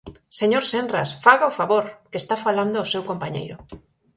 Señor 0.39 0.63
Senras, 0.71 1.09
¡faga 1.25 1.51
o 1.51 1.55
favor!, 1.59 1.85
que 2.11 2.19
está 2.23 2.35
falando 2.45 2.75
o 2.79 2.89
seu 2.93 3.03
compañeiro. 3.09 3.55